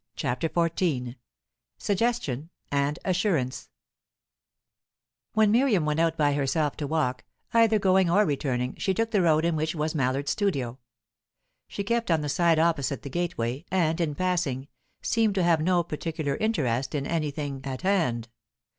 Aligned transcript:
CHAPTER 0.15 0.49
XIV 0.49 1.15
SUGGESTION 1.77 2.49
AND 2.71 2.97
ASSURANCE 3.05 3.69
When 5.33 5.51
Miriam 5.51 5.85
went 5.85 5.99
out 5.99 6.17
by 6.17 6.33
herself 6.33 6.75
to 6.77 6.87
walk, 6.87 7.23
either 7.53 7.77
going 7.77 8.09
or 8.09 8.25
returning 8.25 8.73
she 8.77 8.95
took 8.95 9.11
the 9.11 9.21
road 9.21 9.45
in 9.45 9.55
which 9.55 9.75
was 9.75 9.93
Mallard's 9.93 10.31
studio. 10.31 10.79
She 11.67 11.83
kept 11.83 12.09
on 12.09 12.21
the 12.21 12.29
side 12.29 12.57
opposite 12.57 13.03
the 13.03 13.11
gateway, 13.11 13.63
and, 13.69 14.01
in 14.01 14.15
passing, 14.15 14.69
seemed 15.03 15.35
to 15.35 15.43
have 15.43 15.61
no 15.61 15.83
particular 15.83 16.35
interest 16.37 16.95
in 16.95 17.05
anything 17.05 17.61
at 17.63 17.83
hand. 17.83 18.27